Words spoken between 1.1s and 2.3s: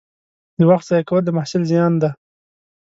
د محصل زیان دی.